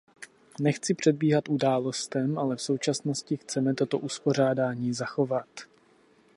Nechci 0.59 0.93
předbíhat 0.93 1.49
událostem, 1.49 2.39
ale 2.39 2.55
v 2.55 2.61
současnosti 2.61 3.37
chceme 3.37 3.73
toto 3.73 3.99
uspořádání 3.99 4.93
zachovat. 4.93 5.47